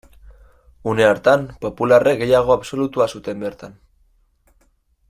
[0.93, 3.79] Une hartan, popularrek gehiengo absolutua zuten bertan.